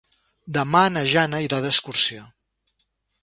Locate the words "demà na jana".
0.57-1.43